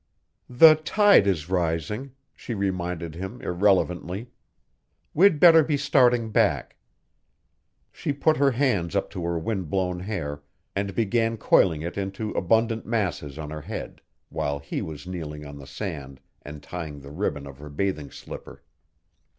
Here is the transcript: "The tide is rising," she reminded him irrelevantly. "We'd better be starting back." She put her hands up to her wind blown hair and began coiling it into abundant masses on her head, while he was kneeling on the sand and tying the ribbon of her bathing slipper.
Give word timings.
"The 0.49 0.73
tide 0.77 1.27
is 1.27 1.47
rising," 1.47 2.13
she 2.33 2.55
reminded 2.55 3.13
him 3.13 3.39
irrelevantly. 3.39 4.31
"We'd 5.13 5.39
better 5.39 5.63
be 5.63 5.77
starting 5.77 6.31
back." 6.31 6.75
She 7.91 8.11
put 8.11 8.37
her 8.37 8.49
hands 8.49 8.95
up 8.95 9.11
to 9.11 9.23
her 9.25 9.37
wind 9.37 9.69
blown 9.69 9.99
hair 9.99 10.41
and 10.75 10.95
began 10.95 11.37
coiling 11.37 11.83
it 11.83 11.99
into 11.99 12.31
abundant 12.31 12.83
masses 12.83 13.37
on 13.37 13.51
her 13.51 13.61
head, 13.61 14.01
while 14.29 14.57
he 14.57 14.81
was 14.81 15.05
kneeling 15.05 15.45
on 15.45 15.59
the 15.59 15.67
sand 15.67 16.19
and 16.41 16.63
tying 16.63 17.01
the 17.01 17.11
ribbon 17.11 17.45
of 17.45 17.59
her 17.59 17.69
bathing 17.69 18.09
slipper. 18.09 18.63